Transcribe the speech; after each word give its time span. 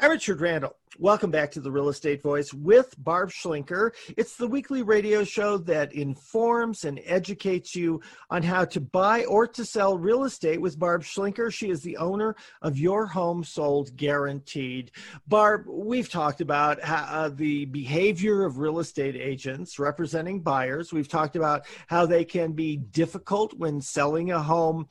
I'm 0.00 0.12
Richard 0.12 0.40
Randall. 0.40 0.76
Welcome 1.00 1.32
back 1.32 1.50
to 1.52 1.60
the 1.60 1.72
Real 1.72 1.88
Estate 1.88 2.22
Voice 2.22 2.54
with 2.54 2.94
Barb 2.98 3.30
Schlinker. 3.30 3.90
It's 4.16 4.36
the 4.36 4.46
weekly 4.46 4.82
radio 4.82 5.24
show 5.24 5.58
that 5.58 5.92
informs 5.92 6.84
and 6.84 7.00
educates 7.04 7.74
you 7.74 8.00
on 8.30 8.44
how 8.44 8.64
to 8.66 8.80
buy 8.80 9.24
or 9.24 9.48
to 9.48 9.64
sell 9.64 9.98
real 9.98 10.22
estate 10.22 10.60
with 10.60 10.78
Barb 10.78 11.02
Schlinker. 11.02 11.52
She 11.52 11.70
is 11.70 11.82
the 11.82 11.96
owner 11.96 12.36
of 12.62 12.78
Your 12.78 13.06
Home 13.08 13.42
Sold 13.42 13.96
Guaranteed. 13.96 14.92
Barb, 15.26 15.66
we've 15.66 16.08
talked 16.08 16.40
about 16.40 16.80
how, 16.80 17.04
uh, 17.10 17.28
the 17.30 17.64
behavior 17.64 18.44
of 18.44 18.58
real 18.58 18.78
estate 18.78 19.16
agents 19.16 19.80
representing 19.80 20.42
buyers. 20.42 20.92
We've 20.92 21.08
talked 21.08 21.34
about 21.34 21.66
how 21.88 22.06
they 22.06 22.24
can 22.24 22.52
be 22.52 22.76
difficult 22.76 23.52
when 23.54 23.80
selling 23.80 24.30
a 24.30 24.40
home. 24.40 24.88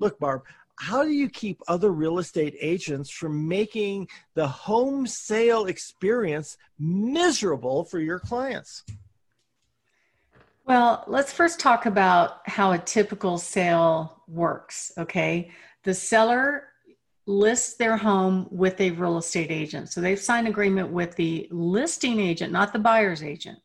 Look, 0.00 0.18
Barb, 0.18 0.42
how 0.80 1.04
do 1.04 1.10
you 1.10 1.28
keep 1.28 1.60
other 1.68 1.92
real 1.92 2.18
estate 2.18 2.56
agents 2.58 3.10
from 3.10 3.46
making 3.46 4.08
the 4.34 4.48
home 4.48 5.06
sale 5.06 5.66
experience 5.66 6.56
miserable 6.78 7.84
for 7.84 8.00
your 8.00 8.18
clients? 8.18 8.82
Well, 10.64 11.04
let's 11.06 11.34
first 11.34 11.60
talk 11.60 11.84
about 11.84 12.48
how 12.48 12.72
a 12.72 12.78
typical 12.78 13.36
sale 13.36 14.22
works. 14.26 14.90
Okay. 14.96 15.50
The 15.84 15.92
seller 15.92 16.68
lists 17.26 17.76
their 17.76 17.98
home 17.98 18.48
with 18.50 18.80
a 18.80 18.92
real 18.92 19.18
estate 19.18 19.50
agent. 19.50 19.90
So 19.90 20.00
they've 20.00 20.18
signed 20.18 20.48
agreement 20.48 20.88
with 20.88 21.14
the 21.14 21.46
listing 21.50 22.18
agent, 22.18 22.52
not 22.52 22.72
the 22.72 22.78
buyer's 22.78 23.22
agent. 23.22 23.58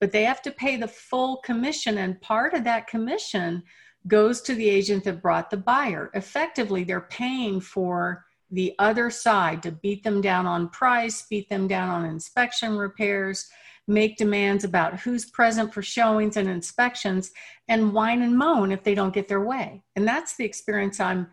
But 0.00 0.12
they 0.12 0.22
have 0.22 0.42
to 0.42 0.52
pay 0.52 0.76
the 0.76 0.86
full 0.86 1.38
commission, 1.38 1.98
and 1.98 2.20
part 2.20 2.54
of 2.54 2.62
that 2.62 2.86
commission 2.86 3.64
goes 4.06 4.40
to 4.42 4.54
the 4.54 4.68
agent 4.68 5.04
that 5.04 5.22
brought 5.22 5.50
the 5.50 5.56
buyer. 5.56 6.10
Effectively, 6.14 6.84
they're 6.84 7.00
paying 7.00 7.60
for 7.60 8.24
the 8.50 8.74
other 8.78 9.10
side 9.10 9.62
to 9.62 9.72
beat 9.72 10.04
them 10.04 10.20
down 10.20 10.46
on 10.46 10.68
price, 10.68 11.26
beat 11.28 11.48
them 11.48 11.66
down 11.66 11.88
on 11.88 12.04
inspection 12.04 12.76
repairs, 12.76 13.48
make 13.86 14.16
demands 14.16 14.64
about 14.64 15.00
who's 15.00 15.24
present 15.24 15.72
for 15.72 15.82
showings 15.82 16.36
and 16.36 16.48
inspections, 16.48 17.32
and 17.68 17.92
whine 17.92 18.22
and 18.22 18.36
moan 18.36 18.72
if 18.72 18.82
they 18.82 18.94
don't 18.94 19.14
get 19.14 19.28
their 19.28 19.40
way. 19.40 19.82
And 19.96 20.06
that's 20.06 20.36
the 20.36 20.44
experience 20.44 21.00
I'm 21.00 21.28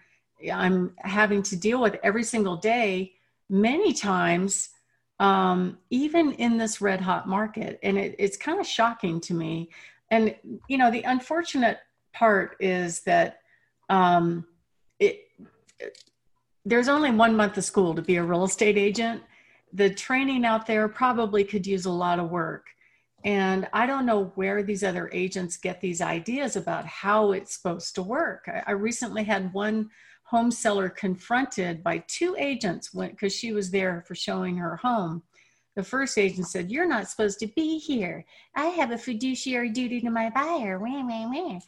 I'm 0.52 0.96
having 0.98 1.44
to 1.44 1.56
deal 1.56 1.80
with 1.80 1.98
every 2.02 2.24
single 2.24 2.58
day, 2.58 3.14
many 3.48 3.94
times, 3.94 4.70
um, 5.20 5.78
even 5.92 6.32
in 6.34 6.58
this 6.58 6.82
red 6.82 7.00
hot 7.00 7.28
market. 7.28 7.80
And 7.84 7.96
it, 7.96 8.16
it's 8.18 8.38
kind 8.38 8.60
of 8.60 8.66
shocking 8.66 9.22
to 9.22 9.36
me. 9.36 9.70
And 10.10 10.36
you 10.68 10.80
know, 10.80 10.90
the 10.90 11.04
unfortunate 11.04 11.78
part 12.14 12.56
is 12.60 13.02
that 13.02 13.40
um, 13.90 14.46
it, 15.00 15.22
there's 16.66 16.88
only 16.88 17.12
one 17.12 17.36
month 17.36 17.58
of 17.58 17.64
school 17.64 17.96
to 17.96 18.02
be 18.02 18.18
a 18.18 18.24
real 18.24 18.44
estate 18.44 18.78
agent. 18.78 19.22
The 19.74 19.90
training 19.94 20.46
out 20.46 20.66
there 20.66 20.88
probably 20.88 21.44
could 21.44 21.66
use 21.66 21.86
a 21.86 21.92
lot 21.92 22.20
of 22.20 22.30
work. 22.30 22.68
And 23.24 23.68
I 23.72 23.86
don't 23.86 24.06
know 24.06 24.32
where 24.36 24.64
these 24.64 24.84
other 24.84 25.10
agents 25.14 25.58
get 25.58 25.80
these 25.80 26.02
ideas 26.02 26.56
about 26.56 26.86
how 26.86 27.34
it's 27.34 27.56
supposed 27.56 27.96
to 27.96 28.04
work. 28.04 28.46
I, 28.48 28.64
I 28.68 28.72
recently 28.72 29.24
had 29.24 29.54
one 29.54 29.90
home 30.24 30.52
seller 30.52 30.90
confronted 30.90 31.84
by 31.84 32.04
two 32.08 32.36
agents 32.40 32.90
because 32.90 33.34
she 33.34 33.52
was 33.52 33.70
there 33.70 34.04
for 34.08 34.16
showing 34.16 34.58
her 34.58 34.78
home 34.78 35.24
the 35.76 35.84
first 35.84 36.18
agent 36.18 36.48
said, 36.48 36.72
You're 36.72 36.88
not 36.88 37.08
supposed 37.08 37.40
to 37.40 37.48
be 37.48 37.80
here. 37.80 38.26
I 38.56 38.66
have 38.66 38.92
a 38.92 38.98
fiduciary 38.98 39.70
duty 39.70 40.02
to 40.02 40.10
my 40.10 40.30
buyer. 40.30 40.80
Wah, 40.80 41.06
wah, 41.06 41.32
wah. 41.32 41.60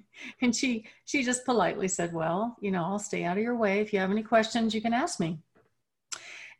and 0.42 0.54
she 0.54 0.86
she 1.04 1.22
just 1.22 1.44
politely 1.44 1.88
said, 1.88 2.12
Well, 2.12 2.56
you 2.60 2.70
know, 2.70 2.84
I'll 2.84 2.98
stay 2.98 3.24
out 3.24 3.36
of 3.36 3.42
your 3.42 3.56
way. 3.56 3.80
If 3.80 3.92
you 3.92 3.98
have 3.98 4.10
any 4.10 4.22
questions, 4.22 4.74
you 4.74 4.80
can 4.80 4.92
ask 4.92 5.20
me. 5.20 5.38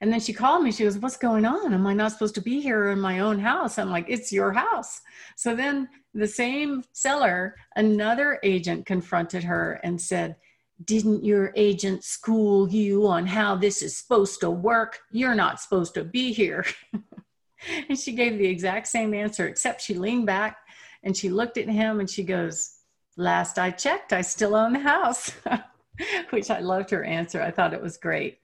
And 0.03 0.13
then 0.13 0.21
she 0.21 0.35
called 0.35 0.63
me. 0.63 0.73
She 0.73 0.85
goes, 0.85 0.99
What's 0.99 1.17
going 1.17 1.45
on? 1.45 1.73
Am 1.73 1.87
I 1.87 1.95
not 1.95 2.13
supposed 2.13 2.35
to 2.37 2.43
be 2.43 2.61
here 2.61 2.91
in 2.91 3.01
my 3.01 3.21
own 3.21 3.39
house? 3.39 3.79
I'm 3.79 3.91
like, 3.91 4.07
It's 4.09 4.33
your 4.33 4.53
house. 4.53 5.01
So 5.37 5.55
then 5.55 5.89
the 6.15 6.29
same 6.29 6.85
seller, 6.93 7.57
another 7.77 8.39
agent 8.43 8.87
confronted 8.87 9.45
her 9.45 9.81
and 9.85 10.01
said, 10.01 10.37
didn't 10.85 11.25
your 11.25 11.53
agent 11.57 12.05
school 12.05 12.69
you 12.69 13.07
on 13.07 13.27
how 13.27 13.57
this 13.57 13.83
is 13.83 13.97
supposed 13.97 14.41
to 14.41 14.51
work? 14.51 14.99
You're 15.11 15.35
not 15.35 15.61
supposed 15.61 15.95
to 15.95 16.05
be 16.05 16.33
here. 16.33 16.67
and 17.89 17.99
she 17.99 18.13
gave 18.13 18.39
the 18.39 18.47
exact 18.47 18.89
same 18.89 19.15
answer, 19.15 19.47
except 19.47 19.81
she 19.81 19.95
leaned 19.95 20.27
back 20.27 20.59
and 21.03 21.17
she 21.17 21.31
looked 21.31 21.57
at 21.57 21.69
him 21.69 22.01
and 22.01 22.11
she 22.11 22.25
goes, 22.25 22.73
Last 23.17 23.59
I 23.59 23.71
checked, 23.71 24.13
I 24.13 24.21
still 24.21 24.55
own 24.55 24.75
the 24.75 24.81
house, 24.81 25.33
which 26.31 26.51
I 26.51 26.61
loved 26.61 26.91
her 26.91 27.05
answer. 27.05 27.41
I 27.43 27.51
thought 27.51 27.75
it 27.75 27.83
was 27.83 27.97
great. 27.97 28.39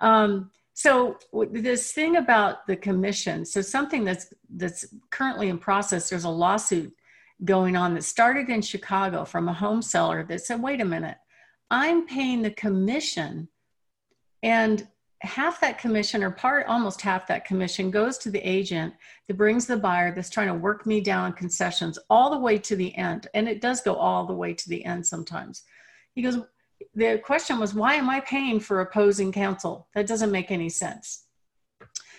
Um, 0.00 0.50
so 0.74 1.18
this 1.50 1.92
thing 1.92 2.16
about 2.16 2.66
the 2.66 2.76
commission, 2.76 3.44
so 3.44 3.60
something 3.60 4.04
that's 4.04 4.32
that's 4.48 4.86
currently 5.10 5.48
in 5.48 5.58
process, 5.58 6.08
there's 6.08 6.24
a 6.24 6.30
lawsuit 6.30 6.94
going 7.44 7.76
on 7.76 7.94
that 7.94 8.04
started 8.04 8.48
in 8.48 8.62
Chicago 8.62 9.24
from 9.24 9.48
a 9.48 9.52
home 9.52 9.82
seller 9.82 10.24
that 10.24 10.40
said, 10.40 10.62
wait 10.62 10.80
a 10.80 10.84
minute, 10.84 11.18
I'm 11.70 12.06
paying 12.06 12.42
the 12.42 12.50
commission 12.50 13.48
and 14.42 14.86
half 15.22 15.60
that 15.60 15.78
commission 15.78 16.22
or 16.22 16.30
part 16.30 16.66
almost 16.66 17.00
half 17.00 17.26
that 17.28 17.44
commission 17.44 17.90
goes 17.90 18.18
to 18.18 18.30
the 18.30 18.40
agent 18.40 18.92
that 19.28 19.36
brings 19.36 19.66
the 19.66 19.76
buyer 19.76 20.12
that's 20.14 20.30
trying 20.30 20.48
to 20.48 20.54
work 20.54 20.84
me 20.84 21.00
down 21.00 21.32
concessions 21.32 21.98
all 22.10 22.30
the 22.30 22.38
way 22.38 22.58
to 22.58 22.74
the 22.74 22.94
end. 22.96 23.28
And 23.32 23.48
it 23.48 23.60
does 23.60 23.80
go 23.80 23.94
all 23.94 24.26
the 24.26 24.34
way 24.34 24.52
to 24.52 24.68
the 24.68 24.84
end 24.84 25.06
sometimes. 25.06 25.62
He 26.14 26.22
goes 26.22 26.38
the 26.94 27.20
question 27.24 27.60
was 27.60 27.74
why 27.74 27.94
am 27.94 28.10
i 28.10 28.18
paying 28.20 28.58
for 28.58 28.80
opposing 28.80 29.30
counsel? 29.30 29.86
That 29.94 30.08
doesn't 30.08 30.32
make 30.32 30.50
any 30.50 30.68
sense. 30.68 31.24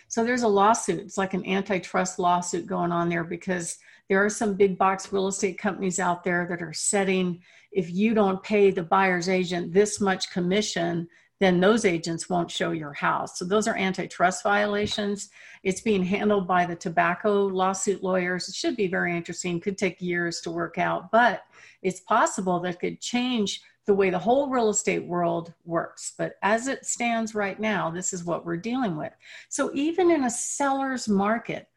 So 0.07 0.23
there's 0.23 0.43
a 0.43 0.47
lawsuit. 0.47 0.99
It's 0.99 1.17
like 1.17 1.33
an 1.33 1.45
antitrust 1.45 2.19
lawsuit 2.19 2.67
going 2.67 2.91
on 2.91 3.09
there 3.09 3.23
because 3.23 3.77
there 4.07 4.23
are 4.23 4.29
some 4.29 4.53
big 4.53 4.77
box 4.77 5.11
real 5.11 5.27
estate 5.27 5.57
companies 5.57 5.99
out 5.99 6.23
there 6.23 6.47
that 6.49 6.61
are 6.61 6.73
setting 6.73 7.41
if 7.71 7.91
you 7.91 8.13
don't 8.13 8.43
pay 8.43 8.71
the 8.71 8.83
buyer's 8.83 9.27
agent 9.27 9.73
this 9.73 9.99
much 9.99 10.31
commission, 10.31 11.07
then 11.39 11.59
those 11.59 11.85
agents 11.85 12.29
won't 12.29 12.49
show 12.49 12.71
your 12.71 12.93
house. 12.93 13.37
So 13.37 13.45
those 13.45 13.67
are 13.67 13.75
antitrust 13.75 14.43
violations. 14.43 15.29
It's 15.63 15.81
being 15.81 16.03
handled 16.03 16.47
by 16.47 16.65
the 16.65 16.75
tobacco 16.75 17.47
lawsuit 17.47 18.03
lawyers. 18.03 18.47
It 18.47 18.55
should 18.55 18.75
be 18.75 18.87
very 18.87 19.15
interesting, 19.15 19.59
could 19.59 19.77
take 19.77 20.01
years 20.01 20.41
to 20.41 20.51
work 20.51 20.77
out, 20.77 21.11
but 21.11 21.43
it's 21.81 21.99
possible 22.01 22.59
that 22.61 22.79
could 22.79 23.01
change 23.01 23.61
the 23.85 23.93
way 23.93 24.09
the 24.09 24.19
whole 24.19 24.49
real 24.49 24.69
estate 24.69 25.05
world 25.05 25.53
works. 25.65 26.13
But 26.17 26.35
as 26.41 26.67
it 26.67 26.85
stands 26.85 27.35
right 27.35 27.59
now, 27.59 27.89
this 27.89 28.13
is 28.13 28.23
what 28.23 28.45
we're 28.45 28.55
dealing 28.57 28.95
with. 28.95 29.11
So 29.49 29.71
even 29.73 30.11
in 30.11 30.23
a 30.23 30.29
seller's 30.29 31.09
market, 31.09 31.67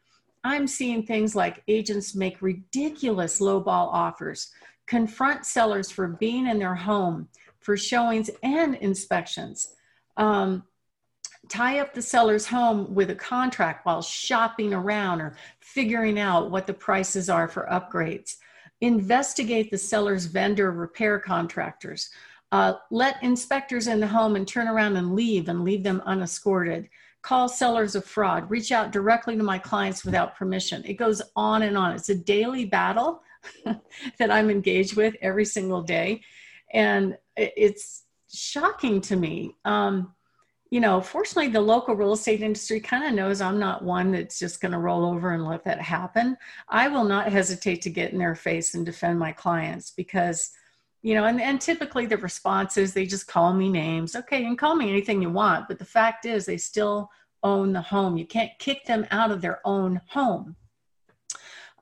I'm 0.43 0.67
seeing 0.67 1.03
things 1.03 1.35
like 1.35 1.63
agents 1.67 2.15
make 2.15 2.41
ridiculous 2.41 3.41
lowball 3.41 3.89
offers 3.91 4.51
confront 4.87 5.45
sellers 5.45 5.91
for 5.91 6.07
being 6.07 6.47
in 6.47 6.57
their 6.57 6.75
home 6.75 7.27
for 7.59 7.77
showings 7.77 8.29
and 8.43 8.75
inspections. 8.75 9.73
Um, 10.15 10.63
tie 11.49 11.79
up 11.79 11.93
the 11.93 12.01
seller's 12.01 12.45
home 12.45 12.93
with 12.93 13.09
a 13.09 13.15
contract 13.15 13.85
while 13.85 14.01
shopping 14.01 14.73
around 14.73 15.21
or 15.21 15.35
figuring 15.59 16.19
out 16.19 16.51
what 16.51 16.67
the 16.67 16.73
prices 16.73 17.29
are 17.29 17.47
for 17.47 17.67
upgrades. 17.71 18.37
Investigate 18.81 19.71
the 19.71 19.77
seller's 19.77 20.25
vendor 20.25 20.71
repair 20.71 21.19
contractors. 21.19 22.09
Uh, 22.51 22.73
let 22.91 23.21
inspectors 23.23 23.87
in 23.87 23.99
the 23.99 24.07
home 24.07 24.35
and 24.35 24.47
turn 24.47 24.67
around 24.67 24.95
and 24.95 25.15
leave 25.15 25.49
and 25.49 25.63
leave 25.63 25.83
them 25.83 26.01
unescorted. 26.05 26.89
Call 27.21 27.49
sellers 27.49 27.95
of 27.95 28.05
fraud. 28.05 28.49
Reach 28.49 28.71
out 28.71 28.91
directly 28.91 29.35
to 29.35 29.43
my 29.43 29.59
clients 29.59 30.05
without 30.05 30.35
permission. 30.35 30.83
It 30.85 30.93
goes 30.93 31.21
on 31.35 31.63
and 31.63 31.77
on. 31.77 31.93
It's 31.93 32.09
a 32.09 32.15
daily 32.15 32.65
battle 32.65 33.21
that 33.65 34.31
I'm 34.31 34.49
engaged 34.49 34.95
with 34.95 35.15
every 35.21 35.43
single 35.45 35.81
day. 35.81 36.21
And 36.73 37.17
it's 37.35 38.03
shocking 38.31 39.01
to 39.01 39.15
me. 39.15 39.55
Um, 39.65 40.13
you 40.69 40.81
know, 40.81 40.99
fortunately, 40.99 41.51
the 41.51 41.61
local 41.61 41.95
real 41.95 42.13
estate 42.13 42.41
industry 42.41 42.79
kind 42.79 43.05
of 43.05 43.13
knows 43.13 43.39
I'm 43.39 43.59
not 43.59 43.83
one 43.83 44.11
that's 44.11 44.37
just 44.37 44.59
going 44.59 44.73
to 44.73 44.79
roll 44.79 45.05
over 45.05 45.31
and 45.31 45.45
let 45.45 45.63
that 45.63 45.79
happen. 45.79 46.35
I 46.67 46.89
will 46.89 47.05
not 47.05 47.31
hesitate 47.31 47.81
to 47.83 47.89
get 47.89 48.11
in 48.11 48.17
their 48.17 48.35
face 48.35 48.73
and 48.73 48.85
defend 48.85 49.17
my 49.17 49.31
clients 49.31 49.91
because, 49.91 50.51
you 51.03 51.13
know, 51.13 51.23
and, 51.23 51.41
and 51.41 51.61
typically 51.61 52.05
the 52.05 52.17
response 52.17 52.75
is 52.75 52.93
they 52.93 53.05
just 53.05 53.27
call 53.27 53.53
me 53.53 53.69
names. 53.69 54.15
Okay, 54.15 54.39
you 54.39 54.45
can 54.45 54.57
call 54.57 54.75
me 54.75 54.89
anything 54.89 55.21
you 55.21 55.29
want, 55.29 55.69
but 55.69 55.79
the 55.79 55.85
fact 55.85 56.25
is 56.25 56.45
they 56.45 56.57
still 56.57 57.09
own 57.43 57.71
the 57.71 57.81
home. 57.81 58.17
You 58.17 58.25
can't 58.25 58.51
kick 58.59 58.83
them 58.85 59.05
out 59.11 59.31
of 59.31 59.41
their 59.41 59.61
own 59.63 60.01
home. 60.07 60.57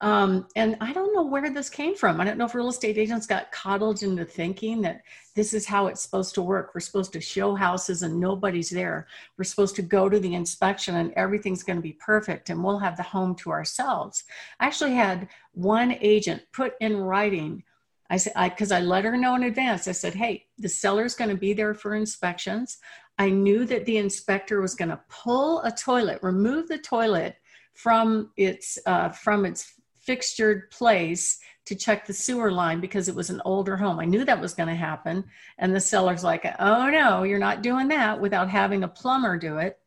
Um, 0.06 0.46
and 0.56 0.78
I 0.82 0.94
don't 0.94 1.16
know 1.16 1.24
where 1.24 1.50
this 1.50 1.68
came 1.68 1.96
from. 1.96 2.22
I 2.22 2.26
don't 2.26 2.38
know 2.38 2.46
if 2.46 2.54
real 2.54 2.70
estate 2.70 3.00
agents 3.00 3.26
got 3.26 3.52
coddled 3.52 4.04
into 4.04 4.24
thinking 4.24 4.80
that 4.84 5.02
this 5.34 5.52
is 5.52 5.66
how 5.66 5.88
it's 5.88 6.00
supposed 6.00 6.36
to 6.36 6.44
work. 6.44 6.76
We're 6.76 6.82
supposed 6.82 7.12
to 7.14 7.20
show 7.20 7.56
houses 7.56 8.04
and 8.04 8.20
nobody's 8.20 8.70
there. 8.70 9.08
We're 9.36 9.46
supposed 9.46 9.76
to 9.78 9.82
go 9.82 10.08
to 10.08 10.20
the 10.20 10.36
inspection 10.36 10.98
and 10.98 11.12
everything's 11.14 11.64
going 11.64 11.78
to 11.78 11.82
be 11.82 11.94
perfect 11.94 12.52
and 12.52 12.64
we'll 12.64 12.78
have 12.78 12.98
the 12.98 13.02
home 13.02 13.34
to 13.38 13.50
ourselves. 13.50 14.26
I 14.60 14.68
actually 14.68 14.94
had 14.94 15.28
one 15.54 15.98
agent 16.02 16.44
put 16.54 16.76
in 16.82 16.98
writing. 16.98 17.64
I 18.12 18.18
said, 18.18 18.34
because 18.52 18.72
I, 18.72 18.78
I 18.78 18.82
let 18.82 19.06
her 19.06 19.18
know 19.18 19.34
in 19.34 19.42
advance. 19.42 19.88
I 19.88 19.94
said, 19.94 20.14
hey, 20.14 20.46
the 20.60 20.70
seller's 20.70 21.16
going 21.16 21.32
to 21.32 21.36
be 21.36 21.54
there 21.54 21.74
for 21.74 21.96
inspections. 21.96 22.78
I 23.18 23.32
knew 23.32 23.66
that 23.66 23.88
the 23.88 23.98
inspector 23.98 24.62
was 24.62 24.76
going 24.76 24.90
to 24.90 25.02
pull 25.10 25.64
a 25.64 25.72
toilet, 25.72 26.20
remove 26.22 26.68
the 26.68 26.78
toilet 26.78 27.38
from 27.74 28.32
its 28.38 28.80
uh, 28.86 29.10
from 29.10 29.46
its 29.46 29.75
fixtured 30.06 30.70
place 30.72 31.40
to 31.66 31.76
check 31.76 32.06
the 32.06 32.14
sewer 32.14 32.52
line 32.52 32.80
because 32.80 33.08
it 33.08 33.16
was 33.16 33.30
an 33.30 33.42
older 33.44 33.76
home. 33.76 34.00
I 34.00 34.06
knew 34.06 34.24
that 34.24 34.40
was 34.40 34.54
going 34.54 34.70
to 34.70 34.76
happen, 34.76 35.24
and 35.58 35.76
the 35.76 35.80
seller's 35.80 36.24
like, 36.24 36.46
"Oh 36.60 36.90
no, 36.90 37.24
you're 37.24 37.40
not 37.40 37.64
doing 37.64 37.88
that 37.90 38.22
without 38.22 38.50
having 38.50 38.84
a 38.84 38.88
plumber 38.88 39.38
do 39.38 39.58
it." 39.58 39.80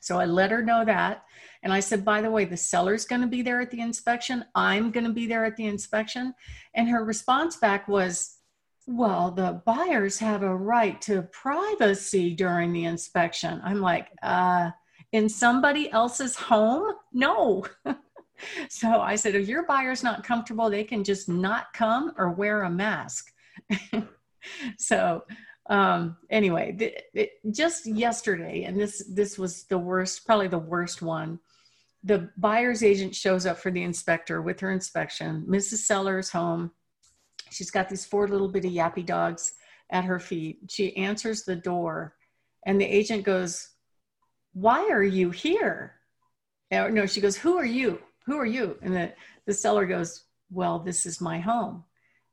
So 0.00 0.18
I 0.18 0.24
let 0.26 0.50
her 0.50 0.62
know 0.62 0.84
that. 0.84 1.24
And 1.62 1.72
I 1.72 1.80
said, 1.80 2.04
by 2.04 2.20
the 2.20 2.30
way, 2.30 2.44
the 2.44 2.56
seller's 2.56 3.04
going 3.04 3.20
to 3.20 3.26
be 3.26 3.42
there 3.42 3.60
at 3.60 3.70
the 3.70 3.80
inspection. 3.80 4.44
I'm 4.54 4.90
going 4.90 5.04
to 5.04 5.12
be 5.12 5.26
there 5.26 5.44
at 5.44 5.56
the 5.56 5.66
inspection. 5.66 6.34
And 6.74 6.88
her 6.88 7.04
response 7.04 7.56
back 7.56 7.88
was, 7.88 8.36
well, 8.86 9.30
the 9.30 9.60
buyers 9.66 10.18
have 10.18 10.42
a 10.42 10.56
right 10.56 11.00
to 11.02 11.22
privacy 11.22 12.34
during 12.34 12.72
the 12.72 12.84
inspection. 12.84 13.60
I'm 13.62 13.80
like, 13.80 14.08
uh, 14.22 14.70
in 15.12 15.28
somebody 15.28 15.90
else's 15.90 16.36
home? 16.36 16.94
No. 17.12 17.66
so 18.68 19.00
I 19.00 19.16
said, 19.16 19.34
if 19.34 19.48
your 19.48 19.64
buyer's 19.64 20.02
not 20.02 20.24
comfortable, 20.24 20.70
they 20.70 20.84
can 20.84 21.04
just 21.04 21.28
not 21.28 21.72
come 21.72 22.12
or 22.16 22.30
wear 22.30 22.62
a 22.62 22.70
mask. 22.70 23.32
so 24.78 25.24
um, 25.68 26.16
anyway, 26.30 26.74
th- 26.78 27.02
it, 27.14 27.30
just 27.50 27.86
yesterday, 27.86 28.64
and 28.64 28.80
this 28.80 29.04
this 29.12 29.38
was 29.38 29.64
the 29.64 29.78
worst, 29.78 30.24
probably 30.24 30.48
the 30.48 30.58
worst 30.58 31.02
one. 31.02 31.38
The 32.04 32.30
buyer's 32.36 32.82
agent 32.82 33.14
shows 33.14 33.44
up 33.44 33.58
for 33.58 33.70
the 33.70 33.82
inspector 33.82 34.40
with 34.40 34.60
her 34.60 34.70
inspection. 34.70 35.44
Mrs. 35.48 35.78
Sellers 35.78 36.30
home 36.30 36.70
She's 37.50 37.70
got 37.70 37.88
these 37.88 38.04
four 38.04 38.28
little 38.28 38.48
bitty 38.48 38.70
yappy 38.70 39.04
dogs 39.04 39.54
at 39.90 40.04
her 40.04 40.18
feet. 40.18 40.58
She 40.68 40.96
answers 40.96 41.42
the 41.42 41.56
door, 41.56 42.14
and 42.66 42.80
the 42.80 42.84
agent 42.84 43.24
goes, 43.24 43.68
Why 44.52 44.88
are 44.90 45.02
you 45.02 45.30
here? 45.30 45.94
No, 46.70 47.06
she 47.06 47.20
goes, 47.20 47.36
Who 47.36 47.56
are 47.56 47.64
you? 47.64 48.00
Who 48.28 48.36
are 48.36 48.46
you? 48.46 48.76
And 48.82 48.94
the, 48.94 49.14
the 49.46 49.54
seller 49.54 49.86
goes, 49.86 50.24
Well, 50.50 50.78
this 50.78 51.06
is 51.06 51.18
my 51.18 51.38
home. 51.38 51.82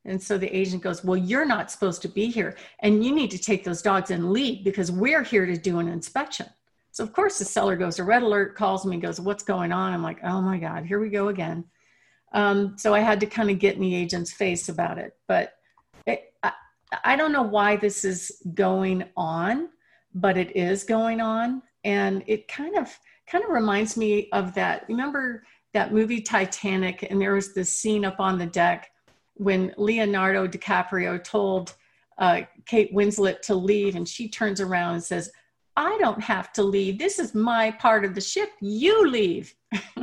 And 0.03 0.21
so 0.21 0.38
the 0.38 0.53
agent 0.53 0.83
goes, 0.83 1.06
Well, 1.06 1.15
you're 1.15 1.45
not 1.45 1.71
supposed 1.71 2.01
to 2.01 2.09
be 2.09 2.27
here. 2.27 2.57
And 2.80 3.03
you 3.03 3.15
need 3.15 3.31
to 3.31 3.38
take 3.38 3.63
those 3.63 3.81
dogs 3.81 4.12
and 4.12 4.33
leave 4.33 4.65
because 4.65 4.92
we're 4.92 5.24
here 5.24 5.45
to 5.45 5.56
do 5.56 5.80
an 5.80 5.88
inspection. 5.88 6.47
So, 6.92 7.01
of 7.01 7.13
course, 7.13 7.39
the 7.39 7.45
seller 7.45 7.77
goes 7.77 7.95
to 7.95 8.03
red 8.03 8.24
alert, 8.24 8.57
calls 8.57 8.86
me, 8.86 8.97
goes, 8.97 9.21
What's 9.21 9.44
going 9.44 9.71
on? 9.71 9.94
I'm 9.94 10.03
like, 10.03 10.19
Oh 10.21 10.42
my 10.42 10.57
God, 10.57 10.86
here 10.86 11.00
we 11.00 11.07
go 11.07 11.30
again. 11.30 11.63
Um, 12.33 12.77
so 12.77 12.94
I 12.94 13.00
had 13.00 13.21
to 13.21 13.25
kind 13.25 13.50
of 13.50 13.57
get 13.57 13.75
in 13.75 13.81
the 13.81 13.95
agent's 13.95 14.33
face 14.33 14.68
about 14.68 14.98
it. 14.98 15.15
But 15.30 15.53
it, 16.06 16.33
I, 16.44 16.51
I 17.06 17.15
don't 17.15 17.31
know 17.31 17.44
why 17.44 17.77
this 17.77 18.03
is 18.03 18.41
going 18.53 19.06
on, 19.15 19.69
but 20.13 20.36
it 20.36 20.57
is 20.57 20.83
going 20.83 21.21
on. 21.21 21.62
And 21.86 22.21
it 22.27 22.50
kind 22.50 22.75
of 22.75 23.00
kind 23.27 23.44
of 23.44 23.50
reminds 23.50 23.98
me 23.98 24.30
of 24.31 24.53
that. 24.56 24.86
Remember 24.88 25.44
that 25.75 25.94
movie 25.94 26.22
Titanic? 26.22 27.07
And 27.10 27.22
there 27.22 27.36
was 27.36 27.54
this 27.54 27.72
scene 27.72 28.04
up 28.04 28.19
on 28.19 28.39
the 28.39 28.48
deck 28.48 28.89
when 29.36 29.74
Leonardo 29.77 30.48
DiCaprio 30.48 31.24
told 31.24 31.75
uh, 32.18 32.42
Kate 32.66 32.94
Winslet 32.94 33.42
to 33.42 33.56
leave, 33.56 33.95
and 33.95 34.07
she 34.07 34.27
turns 34.27 34.62
around 34.62 34.95
and 34.95 35.04
says, 35.04 35.31
I 35.77 35.98
don't 36.00 36.22
have 36.22 36.54
to 36.54 36.63
leave. 36.63 36.98
This 36.98 37.19
is 37.19 37.36
my 37.36 37.72
part 37.72 38.06
of 38.06 38.16
the 38.16 38.22
ship. 38.22 38.50
You 38.62 39.07
leave. 39.07 39.54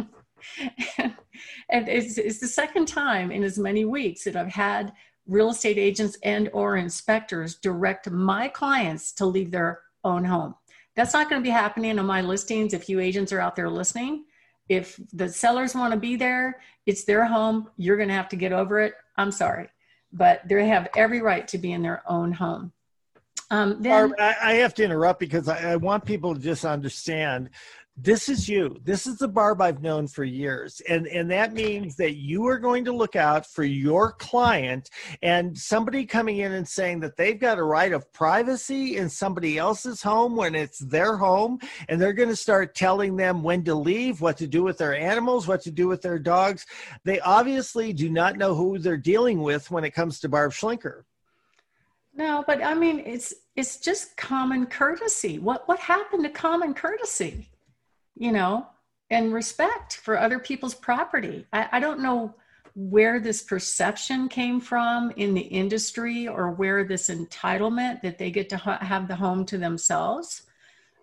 and 1.70 1.88
it's, 1.88 2.18
it's 2.18 2.40
the 2.40 2.46
second 2.46 2.86
time 2.86 3.32
in 3.32 3.42
as 3.42 3.58
many 3.58 3.84
weeks 3.84 4.24
that 4.24 4.36
I've 4.36 4.48
had 4.52 4.92
real 5.26 5.50
estate 5.50 5.78
agents 5.78 6.18
and 6.22 6.50
or 6.52 6.76
inspectors 6.76 7.56
direct 7.56 8.10
my 8.10 8.48
clients 8.48 9.12
to 9.12 9.26
leave 9.26 9.50
their 9.50 9.80
own 10.04 10.24
home. 10.24 10.54
That's 10.94 11.14
not 11.14 11.30
going 11.30 11.40
to 11.40 11.46
be 11.46 11.50
happening 11.50 11.98
on 11.98 12.04
my 12.04 12.20
listings 12.20 12.74
if 12.74 12.88
you 12.88 13.00
agents 13.00 13.32
are 13.32 13.40
out 13.40 13.56
there 13.56 13.70
listening. 13.70 14.24
If 14.68 14.98
the 15.12 15.28
sellers 15.28 15.74
want 15.74 15.92
to 15.92 15.98
be 15.98 16.16
there, 16.16 16.60
it's 16.86 17.04
their 17.04 17.24
home. 17.24 17.68
You're 17.76 17.96
going 17.96 18.08
to 18.08 18.14
have 18.14 18.28
to 18.30 18.36
get 18.36 18.52
over 18.52 18.80
it. 18.80 18.94
I'm 19.16 19.32
sorry. 19.32 19.68
But 20.12 20.42
they 20.48 20.66
have 20.68 20.88
every 20.96 21.20
right 21.20 21.46
to 21.48 21.58
be 21.58 21.72
in 21.72 21.82
their 21.82 22.02
own 22.06 22.32
home. 22.32 22.72
Um, 23.52 23.82
then, 23.82 24.14
I 24.18 24.54
have 24.54 24.72
to 24.74 24.82
interrupt 24.82 25.20
because 25.20 25.46
I, 25.46 25.72
I 25.72 25.76
want 25.76 26.06
people 26.06 26.34
to 26.34 26.40
just 26.40 26.64
understand 26.64 27.50
this 27.98 28.30
is 28.30 28.48
you. 28.48 28.78
This 28.82 29.06
is 29.06 29.18
the 29.18 29.28
barb 29.28 29.60
i've 29.60 29.82
known 29.82 30.08
for 30.08 30.24
years. 30.24 30.80
And 30.88 31.06
and 31.06 31.30
that 31.30 31.52
means 31.52 31.94
that 31.96 32.16
you 32.16 32.46
are 32.46 32.58
going 32.58 32.86
to 32.86 32.92
look 32.92 33.14
out 33.14 33.44
for 33.44 33.62
your 33.62 34.12
client 34.12 34.88
and 35.20 35.56
somebody 35.56 36.06
coming 36.06 36.38
in 36.38 36.52
and 36.52 36.66
saying 36.66 37.00
that 37.00 37.18
they've 37.18 37.38
got 37.38 37.58
a 37.58 37.62
right 37.62 37.92
of 37.92 38.10
privacy 38.14 38.96
in 38.96 39.10
somebody 39.10 39.58
else's 39.58 40.02
home 40.02 40.34
when 40.34 40.54
it's 40.54 40.78
their 40.78 41.18
home. 41.18 41.58
And 41.90 42.00
they're 42.00 42.14
going 42.14 42.30
to 42.30 42.36
start 42.36 42.74
telling 42.74 43.16
them 43.16 43.42
when 43.42 43.64
to 43.64 43.74
leave 43.74 44.22
what 44.22 44.38
to 44.38 44.46
do 44.46 44.62
with 44.62 44.78
their 44.78 44.96
animals 44.96 45.46
what 45.46 45.60
to 45.64 45.70
do 45.70 45.88
with 45.88 46.00
their 46.00 46.18
dogs. 46.18 46.64
They 47.04 47.20
obviously 47.20 47.92
do 47.92 48.08
not 48.08 48.38
know 48.38 48.54
who 48.54 48.78
they're 48.78 48.96
dealing 48.96 49.42
with 49.42 49.70
when 49.70 49.84
it 49.84 49.90
comes 49.90 50.20
to 50.20 50.30
barb 50.30 50.52
schlinker 50.52 51.02
no 52.14 52.44
but 52.46 52.62
i 52.62 52.74
mean 52.74 53.00
it's 53.00 53.34
it's 53.56 53.78
just 53.78 54.16
common 54.16 54.66
courtesy 54.66 55.38
what 55.38 55.66
what 55.68 55.78
happened 55.78 56.24
to 56.24 56.30
common 56.30 56.74
courtesy 56.74 57.48
you 58.16 58.32
know, 58.32 58.66
and 59.10 59.32
respect 59.32 59.96
for 59.96 60.18
other 60.18 60.38
people's 60.38 60.74
property. 60.74 61.46
I, 61.52 61.68
I 61.72 61.80
don't 61.80 62.00
know 62.00 62.34
where 62.74 63.20
this 63.20 63.42
perception 63.42 64.28
came 64.28 64.60
from 64.60 65.10
in 65.16 65.34
the 65.34 65.40
industry 65.40 66.26
or 66.26 66.52
where 66.52 66.84
this 66.84 67.10
entitlement 67.10 68.00
that 68.02 68.18
they 68.18 68.30
get 68.30 68.48
to 68.50 68.56
ha- 68.56 68.78
have 68.78 69.08
the 69.08 69.16
home 69.16 69.44
to 69.46 69.58
themselves, 69.58 70.42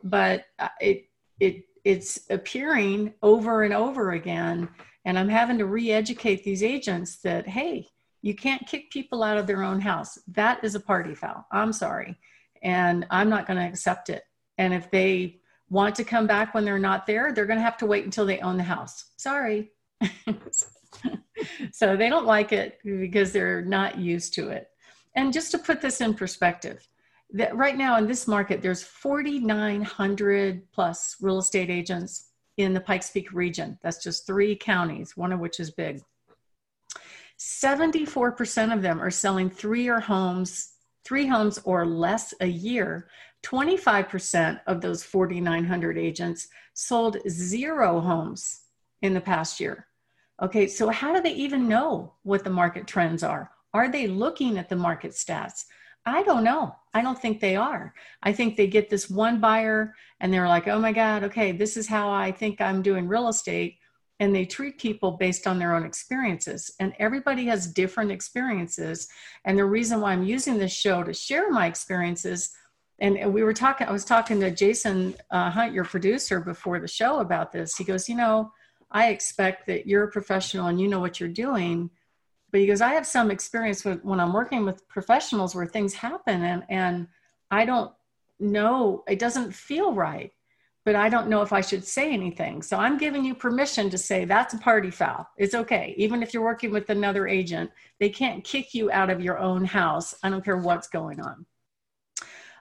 but 0.04 0.46
uh, 0.58 0.70
it 0.82 1.06
it 1.40 1.66
it's 1.84 2.22
appearing 2.30 3.14
over 3.22 3.64
and 3.64 3.74
over 3.74 4.12
again. 4.12 4.70
And 5.06 5.18
I'm 5.18 5.30
having 5.30 5.58
to 5.60 5.66
re-educate 5.66 6.44
these 6.44 6.64
agents 6.64 7.18
that 7.18 7.48
hey, 7.48 7.90
you 8.22 8.36
can't 8.36 8.68
kick 8.68 8.92
people 8.92 9.24
out 9.24 9.38
of 9.38 9.48
their 9.48 9.64
own 9.64 9.80
house. 9.80 10.20
That 10.28 10.64
is 10.64 10.76
a 10.76 10.80
party 10.80 11.16
foul. 11.16 11.46
I'm 11.52 11.74
sorry, 11.74 12.18
and 12.62 13.06
I'm 13.10 13.30
not 13.30 13.48
going 13.48 13.60
to 13.60 13.66
accept 13.66 14.10
it. 14.10 14.24
And 14.58 14.74
if 14.74 14.92
they 14.92 15.40
want 15.70 15.96
to 15.96 16.04
come 16.04 16.28
back 16.28 16.54
when 16.54 16.66
they're 16.66 16.80
not 16.80 17.06
there, 17.06 17.32
they're 17.32 17.46
going 17.46 17.60
to 17.60 17.64
have 17.64 17.78
to 17.78 17.86
wait 17.86 18.06
until 18.06 18.26
they 18.26 18.40
own 18.40 18.58
the 18.58 18.64
house. 18.64 19.12
Sorry. 19.18 19.72
so 21.72 21.96
they 21.96 22.10
don't 22.10 22.26
like 22.26 22.52
it 22.52 22.80
because 22.84 23.32
they're 23.32 23.62
not 23.62 23.98
used 23.98 24.34
to 24.36 24.50
it. 24.50 24.70
And 25.16 25.34
just 25.34 25.52
to 25.52 25.58
put 25.58 25.82
this 25.82 26.02
in 26.02 26.14
perspective, 26.14 26.88
that 27.32 27.56
right 27.56 27.78
now 27.78 27.98
in 27.98 28.08
this 28.08 28.28
market, 28.28 28.62
there's 28.62 28.84
4,900 28.84 30.72
plus 30.72 31.16
real 31.22 31.40
estate 31.40 31.70
agents 31.70 32.30
in 32.58 32.74
the 32.74 32.82
Pikes 32.82 33.12
Peak 33.12 33.32
region. 33.32 33.78
That's 33.82 34.04
just 34.04 34.26
three 34.26 34.56
counties, 34.56 35.16
one 35.16 35.32
of 35.32 35.40
which 35.40 35.60
is 35.60 35.72
big. 35.72 36.02
74% 37.40 38.74
of 38.74 38.82
them 38.82 39.02
are 39.02 39.12
selling 39.12 39.50
three 39.50 39.88
or 39.88 40.00
homes, 40.00 40.74
three 41.06 41.26
homes 41.26 41.60
or 41.64 41.86
less 41.86 42.34
a 42.42 42.48
year 42.48 43.08
25% 43.44 44.60
of 44.68 44.82
those 44.82 45.04
4,900 45.04 45.98
agents 45.98 46.48
sold 46.74 47.18
zero 47.30 48.00
homes 48.00 48.62
in 49.02 49.14
the 49.14 49.22
past 49.22 49.60
year. 49.60 49.88
Okay, 50.42 50.68
so 50.68 50.90
how 50.90 51.14
do 51.14 51.22
they 51.22 51.34
even 51.34 51.68
know 51.68 52.14
what 52.24 52.44
the 52.44 52.50
market 52.50 52.88
trends 52.88 53.24
are? 53.24 53.52
Are 53.74 53.90
they 53.90 54.08
looking 54.08 54.58
at 54.58 54.70
the 54.70 54.76
market 54.76 55.12
stats? 55.12 55.66
I 56.06 56.24
don't 56.24 56.44
know. 56.44 56.76
I 56.94 57.02
don't 57.02 57.22
think 57.22 57.40
they 57.40 57.56
are. 57.56 57.94
I 58.24 58.32
think 58.32 58.56
they 58.56 58.68
get 58.68 58.90
this 58.90 59.10
one 59.10 59.40
buyer 59.40 59.94
and 60.20 60.34
they're 60.34 60.48
like, 60.48 60.68
oh 60.68 60.80
my 60.80 60.92
God, 60.92 61.24
okay, 61.26 61.52
this 61.52 61.78
is 61.78 61.88
how 61.88 62.10
I 62.12 62.32
think 62.32 62.62
I'm 62.62 62.82
doing 62.82 63.08
real 63.08 63.28
estate. 63.28 63.79
And 64.20 64.36
they 64.36 64.46
treat 64.46 64.80
people 64.80 65.12
based 65.12 65.48
on 65.48 65.60
their 65.60 65.76
own 65.76 65.86
experiences. 65.86 66.72
And 66.80 66.94
everybody 67.00 67.46
has 67.46 67.72
different 67.72 68.12
experiences. 68.12 69.08
And 69.46 69.58
the 69.58 69.66
reason 69.66 70.02
why 70.02 70.12
I'm 70.12 70.24
using 70.24 70.58
this 70.58 70.74
show 70.74 71.04
to 71.04 71.14
share 71.14 71.50
my 71.50 71.68
experiences 71.68 72.52
and 73.02 73.34
we 73.34 73.44
were 73.44 73.54
talking 73.54 73.88
i 73.88 73.92
was 73.92 74.06
talking 74.06 74.40
to 74.40 74.52
jason 74.52 75.16
uh, 75.32 75.50
hunt 75.50 75.74
your 75.74 75.84
producer 75.84 76.40
before 76.40 76.80
the 76.80 76.88
show 76.88 77.20
about 77.20 77.52
this 77.52 77.76
he 77.76 77.84
goes 77.84 78.10
you 78.10 78.16
know 78.16 78.52
i 78.92 79.10
expect 79.10 79.68
that 79.68 79.88
you're 79.88 80.04
a 80.04 80.12
professional 80.12 80.68
and 80.68 80.80
you 80.80 80.88
know 80.88 81.00
what 81.00 81.20
you're 81.20 81.30
doing 81.30 81.90
but 82.52 82.60
he 82.60 82.68
goes 82.68 82.82
i 82.82 82.94
have 82.94 83.06
some 83.06 83.32
experience 83.32 83.84
with 83.84 84.04
when 84.04 84.20
i'm 84.20 84.34
working 84.34 84.66
with 84.66 84.88
professionals 84.88 85.56
where 85.56 85.66
things 85.66 85.94
happen 85.94 86.44
and 86.44 86.64
and 86.70 87.08
i 87.52 87.66
don't 87.66 87.92
know 88.40 89.04
it 89.08 89.20
doesn't 89.20 89.54
feel 89.54 89.94
right 89.94 90.34
but 90.86 90.96
i 90.96 91.10
don't 91.10 91.28
know 91.28 91.42
if 91.42 91.54
i 91.54 91.62
should 91.62 91.86
say 91.86 92.12
anything. 92.12 92.62
So 92.62 92.78
i'm 92.78 92.98
giving 92.98 93.26
you 93.26 93.36
permission 93.36 93.90
to 93.90 93.98
say 93.98 94.26
that's 94.26 94.54
a 94.54 94.60
party 94.60 94.92
foul. 94.92 95.28
It's 95.38 95.56
okay. 95.56 95.94
Even 95.98 96.24
if 96.24 96.34
you're 96.34 96.44
working 96.44 96.72
with 96.72 96.90
another 96.90 97.28
agent 97.28 97.72
they 98.00 98.10
can't 98.10 98.44
kick 98.44 98.74
you 98.74 98.92
out 98.92 99.10
of 99.10 99.22
your 99.22 99.38
own 99.38 99.66
house. 99.66 100.16
I 100.24 100.30
don't 100.30 100.44
care 100.44 100.58
what's 100.58 100.88
going 100.88 101.20
on. 101.20 101.46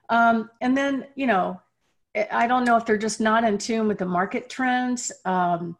Um, 0.09 0.51
and 0.61 0.77
then, 0.77 1.07
you 1.15 1.27
know, 1.27 1.61
I 2.33 2.47
don't 2.47 2.65
know 2.65 2.77
if 2.77 2.85
they're 2.85 2.99
just 2.99 3.21
not 3.21 3.45
in 3.45 3.59
tune 3.59 3.87
with 3.87 3.99
the 3.99 4.07
market 4.07 4.49
trends. 4.49 5.13
Um, 5.25 5.77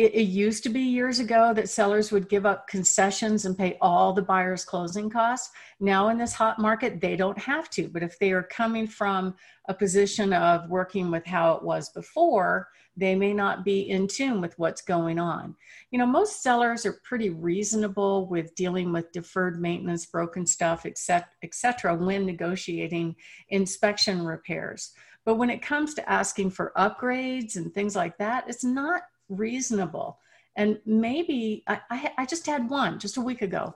it, 0.00 0.14
it, 0.14 0.22
used 0.28 0.62
to 0.62 0.70
be 0.70 0.80
years 0.80 1.18
ago 1.18 1.52
that 1.52 1.68
sellers 1.68 2.10
would 2.10 2.30
give 2.30 2.46
up 2.46 2.66
concessions 2.66 3.44
and 3.44 3.58
pay 3.58 3.76
all 3.82 4.14
the 4.14 4.22
buyer's 4.22 4.64
closing 4.64 5.10
costs. 5.10 5.50
Now, 5.78 6.08
in 6.08 6.16
this 6.16 6.32
hot 6.32 6.58
market, 6.58 7.00
they 7.00 7.16
don't 7.16 7.38
have 7.38 7.68
to. 7.70 7.88
But 7.88 8.02
if 8.02 8.18
they 8.18 8.32
are 8.32 8.42
coming 8.42 8.86
from 8.86 9.34
a 9.68 9.74
position 9.74 10.32
of 10.32 10.70
working 10.70 11.10
with 11.10 11.26
how 11.26 11.52
it 11.52 11.62
was 11.62 11.90
before, 11.90 12.68
they 12.96 13.14
may 13.14 13.34
not 13.34 13.62
be 13.62 13.90
in 13.90 14.08
tune 14.08 14.40
with 14.40 14.58
what's 14.58 14.80
going 14.80 15.18
on. 15.18 15.54
You 15.90 15.98
know, 15.98 16.06
most 16.06 16.42
sellers 16.42 16.86
are 16.86 17.00
pretty 17.04 17.28
reasonable 17.28 18.26
with 18.26 18.54
dealing 18.54 18.92
with 18.92 19.12
deferred 19.12 19.60
maintenance, 19.60 20.06
broken 20.06 20.46
stuff, 20.46 20.86
etc., 20.86 21.94
when 21.94 22.24
negotiating 22.24 23.16
inspection 23.50 24.24
repairs. 24.24 24.92
But 25.26 25.34
when 25.34 25.50
it 25.50 25.62
comes 25.62 25.92
to 25.94 26.10
asking 26.10 26.50
for 26.50 26.72
upgrades 26.76 27.56
and 27.56 27.72
things 27.72 27.94
like 27.94 28.16
that, 28.18 28.44
it's 28.48 28.64
not 28.64 29.02
reasonable. 29.30 30.18
And 30.56 30.78
maybe 30.84 31.64
I, 31.66 31.80
I, 31.90 32.12
I 32.18 32.26
just 32.26 32.44
had 32.44 32.68
one 32.68 32.98
just 32.98 33.16
a 33.16 33.22
week 33.22 33.40
ago 33.40 33.74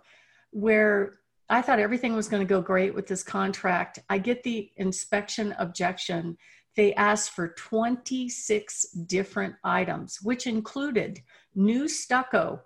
where 0.50 1.14
I 1.48 1.62
thought 1.62 1.78
everything 1.78 2.14
was 2.14 2.28
going 2.28 2.46
to 2.46 2.48
go 2.48 2.60
great 2.60 2.94
with 2.94 3.06
this 3.06 3.22
contract. 3.22 3.98
I 4.08 4.18
get 4.18 4.42
the 4.42 4.70
inspection 4.76 5.54
objection. 5.58 6.36
They 6.76 6.94
asked 6.94 7.30
for 7.30 7.48
26 7.48 8.84
different 9.06 9.54
items, 9.62 10.18
which 10.22 10.46
included 10.46 11.20
new 11.54 11.88
stucco, 11.88 12.60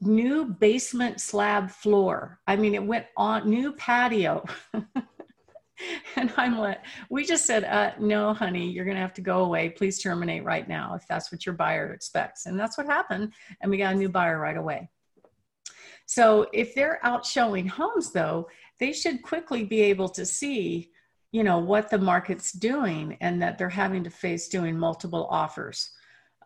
new 0.00 0.46
basement 0.46 1.20
slab 1.20 1.70
floor. 1.70 2.40
I 2.46 2.56
mean, 2.56 2.74
it 2.74 2.84
went 2.84 3.06
on 3.16 3.50
new 3.50 3.72
patio. 3.72 4.44
and 6.16 6.32
I'm 6.36 6.58
like, 6.58 6.80
we 7.08 7.24
just 7.24 7.46
said, 7.46 7.64
uh, 7.64 7.92
no, 7.98 8.32
honey, 8.34 8.70
you're 8.70 8.84
going 8.84 8.96
to 8.96 9.00
have 9.02 9.14
to 9.14 9.20
go 9.20 9.44
away. 9.44 9.70
Please 9.70 9.98
terminate 9.98 10.44
right 10.44 10.68
now 10.68 10.94
if 10.94 11.06
that's 11.06 11.30
what 11.32 11.46
your 11.46 11.54
buyer 11.54 11.92
expects. 11.92 12.46
And 12.46 12.58
that's 12.58 12.76
what 12.76 12.86
happened. 12.86 13.32
And 13.60 13.70
we 13.70 13.78
got 13.78 13.94
a 13.94 13.98
new 13.98 14.08
buyer 14.08 14.38
right 14.38 14.56
away. 14.56 14.88
So 16.06 16.48
if 16.52 16.74
they're 16.74 16.98
out 17.04 17.24
showing 17.24 17.68
homes, 17.68 18.10
though, 18.10 18.48
they 18.78 18.92
should 18.92 19.22
quickly 19.22 19.64
be 19.64 19.80
able 19.82 20.08
to 20.10 20.26
see, 20.26 20.90
you 21.30 21.44
know, 21.44 21.58
what 21.58 21.88
the 21.88 21.98
market's 21.98 22.52
doing 22.52 23.16
and 23.20 23.40
that 23.42 23.58
they're 23.58 23.68
having 23.68 24.02
to 24.04 24.10
face 24.10 24.48
doing 24.48 24.76
multiple 24.76 25.28
offers. 25.30 25.90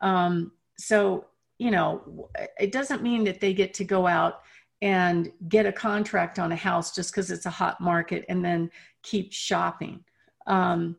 Um, 0.03 0.53
so, 0.77 1.27
you 1.59 1.71
know, 1.71 2.29
it 2.61 2.73
doesn't 2.73 3.03
mean 3.03 3.25
that 3.25 3.41
they 3.41 3.55
get 3.55 3.73
to 3.75 3.85
go 3.85 4.07
out 4.07 4.43
and 4.85 5.33
get 5.49 5.65
a 5.65 5.73
contract 5.73 6.39
on 6.39 6.53
a 6.53 6.57
house 6.57 6.95
just 6.95 7.11
because 7.11 7.31
it's 7.31 7.47
a 7.47 7.51
hot 7.51 7.81
market 7.81 8.23
and 8.29 8.45
then 8.45 8.71
keep 9.03 9.33
shopping. 9.33 10.05
Um, 10.47 10.97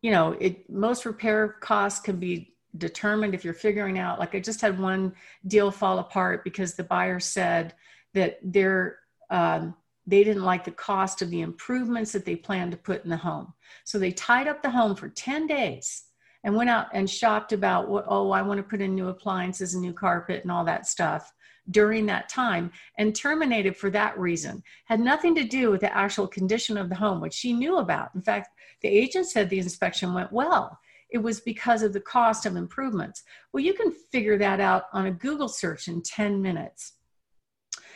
you 0.00 0.10
know, 0.10 0.32
it 0.40 0.68
most 0.70 1.04
repair 1.04 1.56
costs 1.60 2.00
can 2.00 2.16
be 2.16 2.54
determined 2.78 3.34
if 3.34 3.44
you're 3.44 3.52
figuring 3.52 3.98
out. 3.98 4.18
Like 4.18 4.34
I 4.34 4.40
just 4.40 4.62
had 4.62 4.80
one 4.80 5.12
deal 5.46 5.70
fall 5.70 5.98
apart 5.98 6.42
because 6.42 6.72
the 6.72 6.84
buyer 6.84 7.20
said 7.20 7.74
that 8.14 8.38
they're 8.42 9.00
um, 9.28 9.74
they 10.06 10.24
didn't 10.24 10.44
like 10.44 10.64
the 10.64 10.70
cost 10.70 11.20
of 11.20 11.28
the 11.28 11.42
improvements 11.42 12.12
that 12.12 12.24
they 12.24 12.34
planned 12.34 12.70
to 12.70 12.78
put 12.78 13.04
in 13.04 13.10
the 13.10 13.16
home. 13.18 13.52
So 13.84 13.98
they 13.98 14.12
tied 14.12 14.48
up 14.48 14.62
the 14.62 14.70
home 14.70 14.94
for 14.96 15.10
10 15.10 15.46
days 15.46 16.04
and 16.44 16.56
went 16.56 16.70
out 16.70 16.86
and 16.94 17.10
shopped 17.10 17.52
about 17.52 17.90
what, 17.90 18.06
oh, 18.08 18.30
I 18.30 18.40
want 18.40 18.56
to 18.56 18.62
put 18.62 18.80
in 18.80 18.94
new 18.94 19.08
appliances 19.08 19.74
and 19.74 19.82
new 19.82 19.92
carpet 19.92 20.44
and 20.44 20.50
all 20.50 20.64
that 20.64 20.86
stuff 20.86 21.30
during 21.70 22.06
that 22.06 22.28
time 22.28 22.70
and 22.98 23.14
terminated 23.14 23.76
for 23.76 23.90
that 23.90 24.18
reason. 24.18 24.62
Had 24.86 25.00
nothing 25.00 25.34
to 25.34 25.44
do 25.44 25.70
with 25.70 25.80
the 25.80 25.94
actual 25.94 26.26
condition 26.26 26.78
of 26.78 26.88
the 26.88 26.94
home, 26.94 27.20
which 27.20 27.34
she 27.34 27.52
knew 27.52 27.78
about. 27.78 28.10
In 28.14 28.22
fact, 28.22 28.48
the 28.80 28.88
agent 28.88 29.26
said 29.26 29.50
the 29.50 29.58
inspection 29.58 30.14
went 30.14 30.32
well. 30.32 30.78
It 31.10 31.18
was 31.18 31.40
because 31.40 31.82
of 31.82 31.92
the 31.92 32.00
cost 32.00 32.46
of 32.46 32.56
improvements. 32.56 33.22
Well, 33.52 33.64
you 33.64 33.74
can 33.74 33.92
figure 34.12 34.38
that 34.38 34.60
out 34.60 34.84
on 34.92 35.06
a 35.06 35.10
Google 35.10 35.48
search 35.48 35.88
in 35.88 36.02
10 36.02 36.42
minutes. 36.42 36.94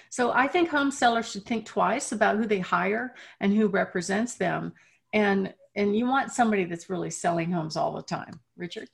So 0.08 0.32
I 0.32 0.46
think 0.46 0.68
home 0.68 0.90
sellers 0.90 1.30
should 1.30 1.44
think 1.44 1.64
twice 1.64 2.12
about 2.12 2.36
who 2.36 2.46
they 2.46 2.58
hire 2.58 3.14
and 3.40 3.54
who 3.54 3.68
represents 3.68 4.34
them. 4.34 4.72
And 5.12 5.54
and 5.74 5.96
you 5.96 6.06
want 6.06 6.32
somebody 6.32 6.64
that's 6.64 6.90
really 6.90 7.08
selling 7.08 7.50
homes 7.50 7.76
all 7.76 7.94
the 7.94 8.02
time. 8.02 8.40
Richard? 8.56 8.88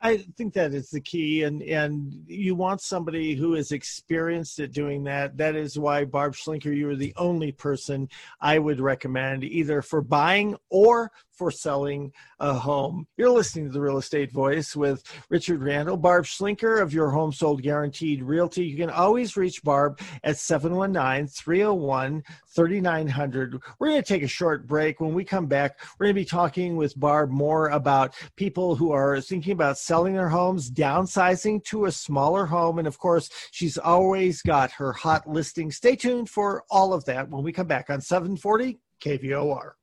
I 0.00 0.18
think 0.36 0.52
that 0.54 0.74
is 0.74 0.90
the 0.90 1.00
key, 1.00 1.44
and 1.44 1.62
and 1.62 2.12
you 2.26 2.54
want 2.54 2.82
somebody 2.82 3.34
who 3.34 3.54
is 3.54 3.72
experienced 3.72 4.58
at 4.58 4.72
doing 4.72 5.04
that. 5.04 5.38
That 5.38 5.56
is 5.56 5.78
why 5.78 6.04
Barb 6.04 6.34
Schlinker, 6.34 6.76
you 6.76 6.90
are 6.90 6.96
the 6.96 7.14
only 7.16 7.52
person 7.52 8.08
I 8.40 8.58
would 8.58 8.80
recommend 8.80 9.44
either 9.44 9.80
for 9.80 10.02
buying 10.02 10.56
or 10.68 11.10
for 11.34 11.50
selling 11.50 12.12
a 12.38 12.52
home. 12.52 13.06
You're 13.16 13.30
listening 13.30 13.66
to 13.66 13.72
the 13.72 13.80
Real 13.80 13.98
Estate 13.98 14.32
Voice 14.32 14.76
with 14.76 15.02
Richard 15.28 15.62
Randall, 15.62 15.96
Barb 15.96 16.24
Schlinker 16.24 16.80
of 16.80 16.92
Your 16.92 17.10
Home 17.10 17.32
Sold 17.32 17.62
Guaranteed 17.62 18.22
Realty. 18.22 18.64
You 18.64 18.76
can 18.76 18.90
always 18.90 19.36
reach 19.36 19.62
Barb 19.62 20.00
at 20.22 20.38
719 20.38 21.26
301 21.28 22.22
3900. 22.54 23.62
We're 23.78 23.88
going 23.88 24.02
to 24.02 24.06
take 24.06 24.22
a 24.22 24.28
short 24.28 24.66
break. 24.66 25.00
When 25.00 25.14
we 25.14 25.24
come 25.24 25.46
back, 25.46 25.80
we're 25.98 26.06
going 26.06 26.14
to 26.14 26.20
be 26.20 26.24
talking 26.24 26.76
with 26.76 26.98
Barb 26.98 27.30
more 27.30 27.68
about 27.68 28.14
people 28.36 28.76
who 28.76 28.92
are 28.92 29.20
thinking 29.20 29.52
about 29.52 29.78
selling 29.94 30.14
their 30.14 30.28
homes, 30.28 30.72
downsizing 30.72 31.62
to 31.62 31.84
a 31.84 31.92
smaller 31.92 32.46
home. 32.46 32.80
And 32.80 32.88
of 32.88 32.98
course, 32.98 33.30
she's 33.52 33.78
always 33.78 34.42
got 34.42 34.72
her 34.72 34.92
hot 34.92 35.24
listing. 35.30 35.70
Stay 35.70 35.94
tuned 35.94 36.28
for 36.28 36.64
all 36.68 36.92
of 36.92 37.04
that 37.04 37.30
when 37.30 37.44
we 37.44 37.52
come 37.52 37.68
back 37.68 37.90
on 37.90 38.00
740 38.00 38.80
KVOR. 39.00 39.74